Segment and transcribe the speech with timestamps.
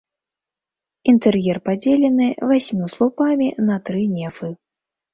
[1.13, 4.55] Інтэр'ер падзелены васьмю слупамі на тры нефы.